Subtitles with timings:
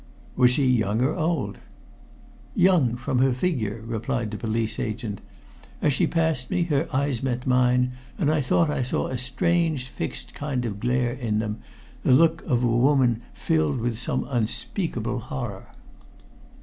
[0.35, 1.59] "Was she young or old?"
[2.55, 5.21] "Young from her figure," replied the police agent.
[5.79, 9.89] "As she passed me her eyes met mine, and I thought I saw a strange
[9.89, 11.59] fixed kind of glare in them
[12.01, 15.67] the look of a woman filled with some unspeakable horror."